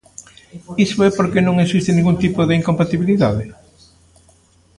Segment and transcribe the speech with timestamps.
[0.85, 3.45] ¿Iso é porque non existe ningún tipo de incompatibilidade?